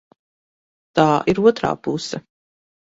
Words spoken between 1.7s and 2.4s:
puse.